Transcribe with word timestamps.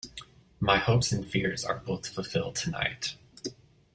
My 0.59 0.79
hopes 0.79 1.11
and 1.11 1.23
fears 1.23 1.63
are 1.63 1.77
both 1.77 2.07
fulfilled 2.07 2.55
tonight. 2.55 3.17